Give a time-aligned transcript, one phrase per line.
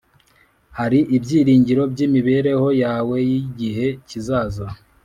[0.77, 4.67] Hari ibyiringiro by imibereho yawe y igihe kizaza